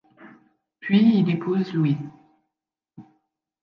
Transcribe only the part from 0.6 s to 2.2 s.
Puis il épouse Louise.